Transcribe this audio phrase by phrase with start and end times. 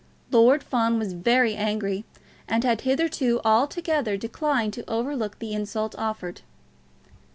[0.31, 2.05] Lord Fawn was very angry,
[2.47, 6.41] and had hitherto altogether declined to overlook the insult offered.